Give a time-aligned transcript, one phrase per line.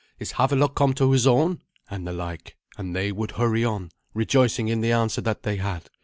[0.17, 4.67] Is Havelok come to his own?" and the like, and they would hurry on, rejoicing
[4.67, 5.91] in the answer that they had.